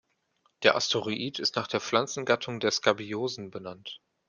[0.63, 4.01] Der Asteroid ist nach der Pflanzengattung der Skabiosen benannt.